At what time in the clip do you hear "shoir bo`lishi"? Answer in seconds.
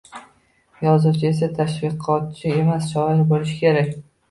2.97-3.63